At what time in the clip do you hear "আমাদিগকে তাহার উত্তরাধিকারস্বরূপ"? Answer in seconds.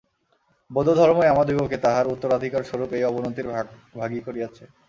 1.33-2.89